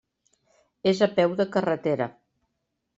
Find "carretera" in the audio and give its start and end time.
1.57-2.13